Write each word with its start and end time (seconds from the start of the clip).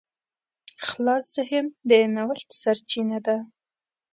خلاص 0.87 1.23
ذهن 1.37 1.65
د 1.89 1.91
نوښت 2.15 2.49
سرچینه 2.61 3.19
ده. 3.25 3.37